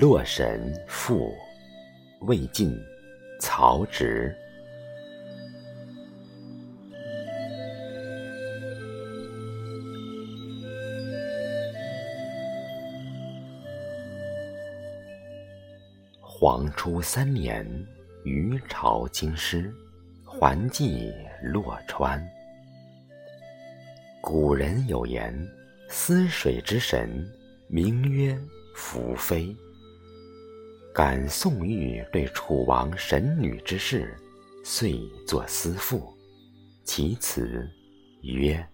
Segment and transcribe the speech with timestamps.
[0.00, 1.34] 洛神赋，
[2.20, 2.80] 魏晋，
[3.40, 4.32] 曹植。
[16.20, 17.66] 黄初三年，
[18.22, 19.74] 余朝京师，
[20.24, 21.12] 还寄
[21.42, 22.24] 洛川。
[24.20, 25.36] 古人有言
[25.90, 27.28] ：“思水之神，
[27.66, 28.38] 名曰
[28.76, 29.52] 宓妃。”
[30.98, 34.12] 感宋玉对楚王神女之事，
[34.64, 34.98] 遂
[35.28, 36.12] 作思赋，
[36.82, 37.70] 其词
[38.22, 38.66] 曰。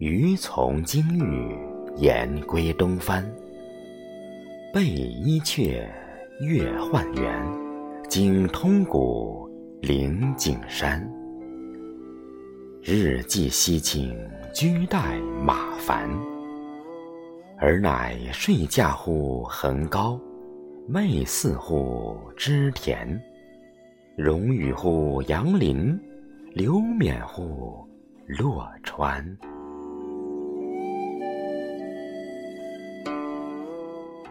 [0.00, 1.56] 余从京域，
[1.98, 3.24] 言归东藩。
[4.72, 5.86] 背伊阙，
[6.40, 7.46] 月换圆，
[8.08, 9.48] 经通古，
[9.82, 11.08] 灵景山。
[12.82, 14.12] 日寄西倾，
[14.54, 16.08] 居待马繁。
[17.58, 20.16] 尔乃睡驾乎恒高，
[20.88, 23.20] 寐似乎织田。
[24.16, 26.00] 荣与乎杨林，
[26.52, 27.84] 流冕乎
[28.28, 29.26] 洛川。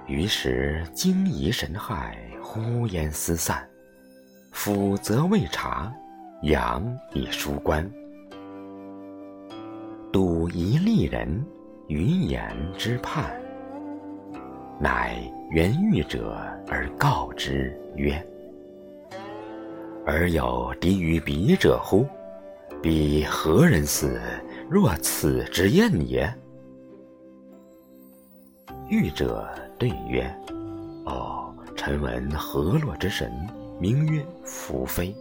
[0.08, 3.62] 于是惊疑神骇，呼烟思散。
[4.54, 5.94] 辅则未察，
[6.44, 7.86] 阳已疏关。
[10.14, 11.44] 睹一丽人，
[11.88, 13.34] 于言之畔。
[14.80, 15.18] 乃
[15.50, 18.24] 原欲者而告之曰
[20.06, 22.06] ：“尔有敌于彼者乎？
[22.80, 24.22] 彼何人死？
[24.70, 26.32] 若此之宴也？”
[28.88, 29.50] 欲者。
[29.80, 30.24] 对曰
[31.06, 33.34] ：“哦，臣闻河洛之神，
[33.80, 35.14] 名曰宓妃。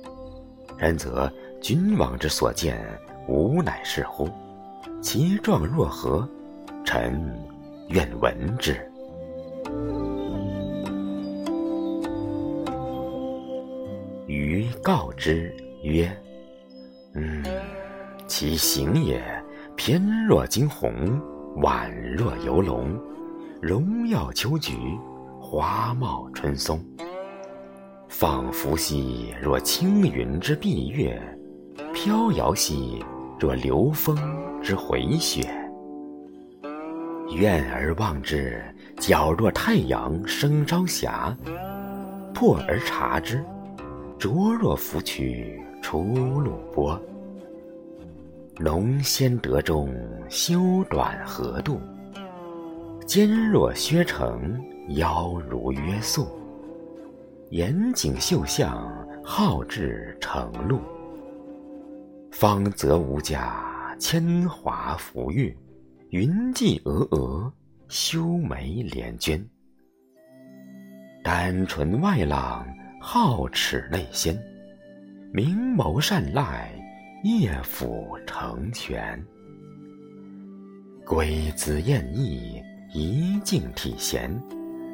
[0.77, 1.33] 然则
[1.63, 2.79] 君王之所见，
[3.27, 4.29] 吾乃是乎？
[5.03, 6.27] 其状若何？
[6.85, 7.21] 臣
[7.89, 8.75] 愿闻之。”
[14.27, 16.11] 余告之曰
[17.15, 17.45] ：“嗯，
[18.27, 19.23] 其形也，
[19.77, 21.21] 翩若惊鸿，
[21.57, 22.97] 宛若游龙。”
[23.61, 24.77] 荣耀秋菊，
[25.41, 26.81] 花茂春松，
[28.09, 31.21] 仿佛兮若轻云之蔽月，
[31.95, 33.05] 飘摇兮
[33.43, 34.17] 若流风
[34.63, 35.43] 之回雪。
[37.35, 38.63] 远而望之，
[38.99, 41.37] 皎若太阳升朝霞；
[42.33, 43.45] 破而察之，
[44.17, 46.05] 灼若芙蕖出
[46.39, 46.97] 露波。
[48.59, 49.93] 龙先得中，
[50.29, 51.81] 修短何度？
[53.05, 54.57] 肩若削成，
[54.91, 56.29] 腰如约素。
[57.51, 58.89] 严谨秀相，
[59.25, 60.79] 好致成露。
[62.33, 65.55] 芳泽无价，铅华浮玉。
[66.11, 67.53] 云髻峨峨，
[67.89, 69.47] 修眉连娟。
[71.23, 72.67] 丹唇外朗，
[73.01, 74.37] 皓齿内鲜。
[75.31, 76.73] 明眸善睐，
[77.23, 79.23] 夜抚成全。
[81.07, 82.63] 归姿艳逸。
[82.95, 84.31] 一静体闲，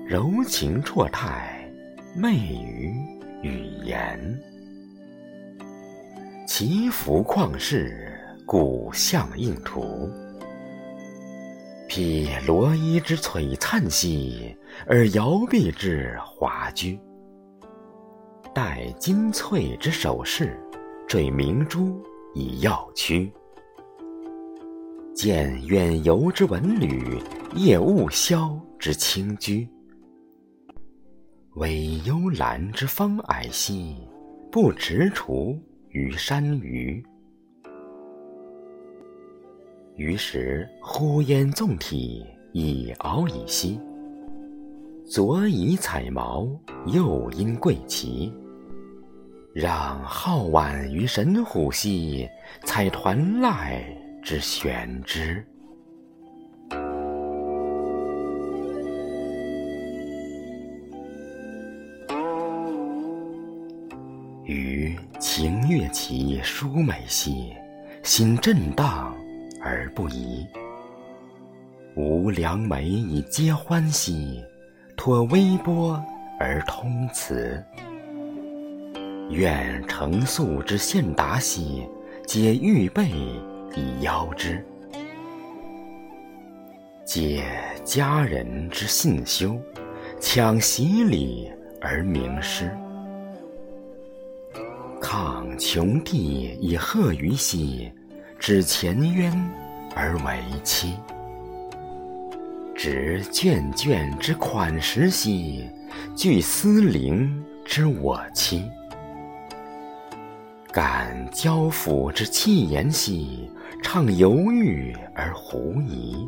[0.07, 1.69] 柔情绰态，
[2.15, 2.95] 媚于
[3.43, 4.41] 语言。
[6.49, 8.11] 其服旷世，
[8.47, 10.11] 古相映图。
[11.87, 14.57] 披罗衣之璀璨兮，
[14.87, 16.99] 而摇臂之华居。
[18.55, 20.59] 戴金翠之首饰，
[21.07, 22.03] 缀明珠
[22.35, 23.31] 以耀躯。
[25.15, 27.23] 见远游之文旅，
[27.57, 29.69] 夜雾消之清居。
[31.57, 33.95] 惟幽兰之芳霭兮，
[34.51, 35.61] 不踟蹰
[35.91, 37.03] 于山隅。
[39.97, 43.81] 于是呼烟纵体，以敖以兮。
[45.05, 46.49] 左以彩毛，
[46.87, 48.33] 右因桂旗。
[49.55, 52.29] 让皓腕于神虎兮，
[52.65, 53.83] 采团籁。
[54.23, 55.45] 之玄之，
[64.49, 67.53] 余情悦其舒美兮，
[68.03, 69.15] 心震荡
[69.63, 70.47] 而不移。
[71.95, 74.43] 吾良媒以皆欢兮，
[74.97, 76.03] 托微波
[76.41, 77.63] 而通辞。
[79.29, 81.87] 愿成素之献达兮，
[82.27, 83.11] 皆预备。
[83.77, 84.65] 以邀之，
[87.05, 87.45] 借
[87.85, 89.61] 佳人之信修，
[90.19, 91.53] 抢习礼
[91.83, 92.75] 而明师。
[95.11, 97.91] 抗穷地以贺于兮，
[98.39, 99.33] 指前渊
[99.97, 100.93] 而为期。
[102.77, 105.67] 执卷卷之款识兮，
[106.15, 108.63] 具丝灵之我妻。
[110.71, 113.51] 感交付之气言兮，
[113.83, 116.19] 畅犹豫而狐疑。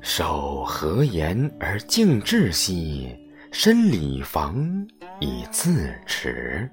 [0.00, 3.16] 守和言而敬志兮，
[3.52, 4.84] 身礼防
[5.24, 6.68] 以自持。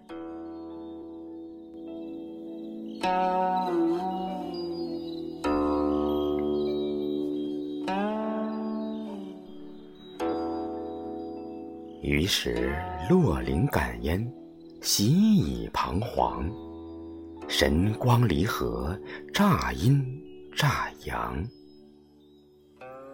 [12.02, 12.76] 于是
[13.08, 14.28] 落灵感焉，
[14.82, 16.50] 喜以彷徨。
[17.48, 19.00] 神光离合，
[19.32, 20.04] 乍阴
[20.56, 21.46] 乍阳。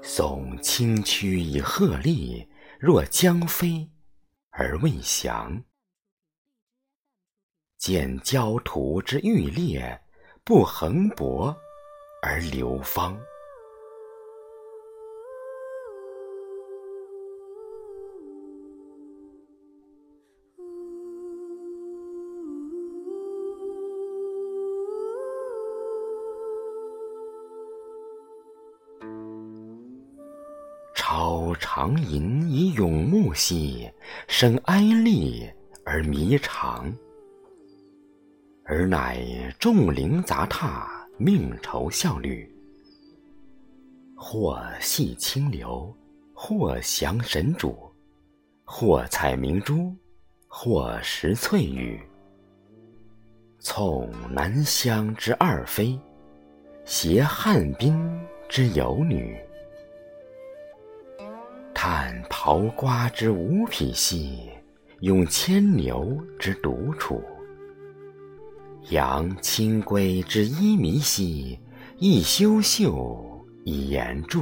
[0.01, 2.47] 耸青躯以鹤立，
[2.79, 3.85] 若将飞
[4.57, 5.63] 而未降。
[7.77, 10.01] 见焦土之欲裂，
[10.43, 11.55] 不横薄
[12.21, 13.19] 而流芳。
[31.59, 33.89] 长吟以咏木兮，
[34.27, 35.49] 生哀厉
[35.83, 36.93] 而弥长。
[38.65, 39.23] 尔乃
[39.59, 40.87] 众灵杂沓，
[41.17, 42.51] 命酬效率。
[44.15, 45.95] 或系清流，
[46.33, 47.77] 或降神主，
[48.63, 49.93] 或采明珠，
[50.47, 51.99] 或食翠羽。
[53.59, 55.99] 从南乡之二妃，
[56.85, 57.99] 携汉滨
[58.47, 59.37] 之游女。
[61.87, 64.49] 看桃瓜之无匹兮，
[65.01, 67.23] 咏牵牛之独处。
[68.89, 71.59] 扬清规之依弥兮，
[71.99, 73.23] 亦修袖
[73.65, 74.39] 以言著。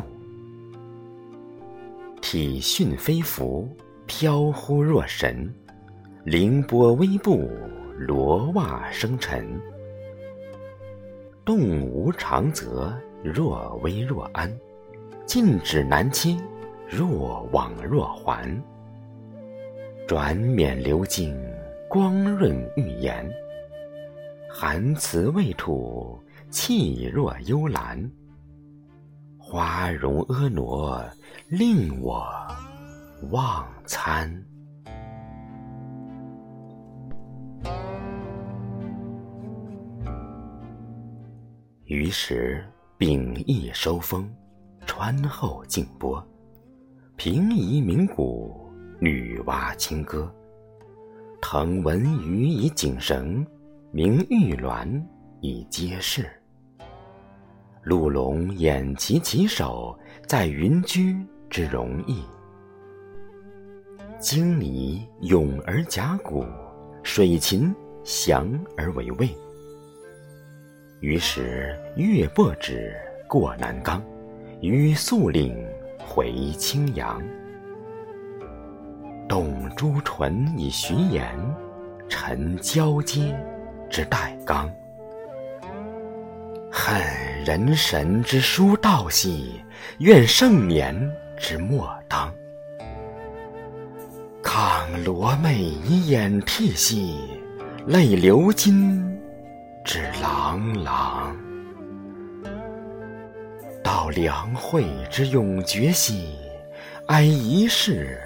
[2.22, 3.68] 体训飞浮，
[4.06, 5.46] 飘忽若神；
[6.24, 7.52] 凌波微步，
[7.98, 9.46] 罗袜生尘。
[11.44, 14.50] 动无常则，若危若安；
[15.26, 16.40] 进止难期，
[16.96, 18.48] 若往若还。
[20.08, 21.36] 转冕流金，
[21.90, 23.28] 光润玉颜。
[24.48, 26.20] 含辞未吐，
[26.52, 28.12] 气若幽兰。
[29.40, 31.12] 花容婀娜，
[31.48, 32.24] 令我
[33.32, 34.46] 忘餐。
[41.86, 42.64] 于是
[42.98, 44.32] 秉意收风，
[44.86, 46.24] 川后静波。
[47.24, 50.30] 平夷鸣鼓，女娲清歌。
[51.42, 53.48] 腾文鱼以锦绳。
[53.92, 55.02] 明玉鸾
[55.40, 56.30] 以揭示，
[57.82, 59.98] 鹿龙偃旗起手，
[60.28, 61.16] 在云居
[61.50, 62.26] 之容易。
[64.20, 66.44] 鲸泥咏而甲骨，
[67.04, 67.74] 水禽
[68.04, 69.30] 翔而为卫。
[71.00, 72.94] 于是越簸指，
[73.30, 74.04] 过南冈，
[74.60, 75.56] 于肃岭
[76.08, 77.22] 回青阳。
[79.28, 81.28] 动朱唇以徐言，
[82.10, 83.36] 陈交阶。
[83.90, 84.68] 之代刚，
[86.72, 87.00] 恨
[87.46, 89.62] 人神之殊道兮，
[90.00, 90.96] 怨盛年
[91.38, 92.34] 之末当。
[94.42, 97.20] 抗罗袂以掩涕兮，
[97.86, 99.00] 泪流金
[99.86, 101.38] 之朗朗。
[104.04, 106.36] 道良惠之永绝兮，
[107.08, 108.20] 哀一世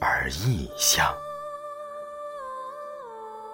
[0.00, 1.06] 而异乡。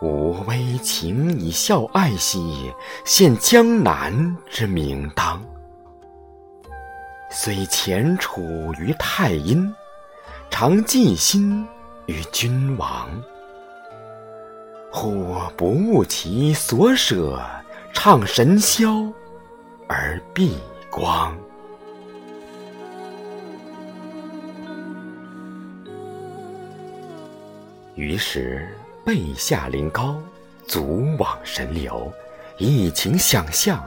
[0.01, 2.73] 吾微情以孝爱兮，
[3.05, 5.45] 献江南之名当。
[7.33, 8.41] 虽前处
[8.79, 9.75] 于太阴，
[10.51, 11.67] 常寄心
[12.07, 13.11] 于君王。
[14.93, 17.43] 忽不悟其所舍，
[17.93, 19.13] 唱神霄
[19.89, 20.57] 而避
[20.91, 21.35] 光。
[27.95, 28.69] 于是。
[29.03, 30.23] 背下临高，
[30.67, 32.13] 足往神流，
[32.59, 33.83] 一情想象，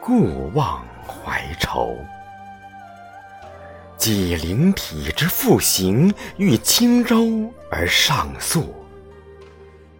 [0.00, 1.96] 故忘怀愁。
[3.96, 8.74] 既灵体之复形，欲轻舟而上溯。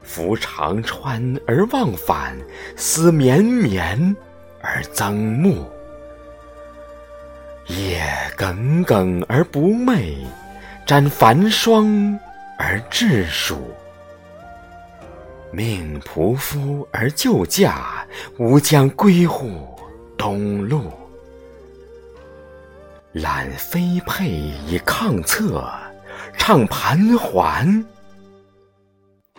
[0.03, 2.37] 浮长川而忘返，
[2.77, 4.15] 思绵绵
[4.61, 5.65] 而增暮。
[7.69, 8.03] 夜
[8.37, 10.17] 耿耿而不寐，
[10.87, 12.19] 沾繁霜
[12.59, 13.71] 而至暑。
[15.51, 18.07] 命仆夫而就驾，
[18.39, 19.51] 吾将归乎
[20.17, 20.93] 东路。
[23.13, 24.25] 揽飞辔
[24.67, 25.67] 以抗策，
[26.37, 27.85] 唱盘桓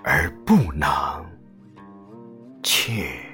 [0.04, 0.90] 而不能
[2.64, 3.29] 去。